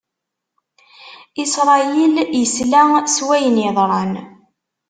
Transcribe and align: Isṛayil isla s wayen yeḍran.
Isṛayil 1.43 2.15
isla 2.41 2.81
s 3.15 3.17
wayen 3.25 3.61
yeḍran. 3.63 4.13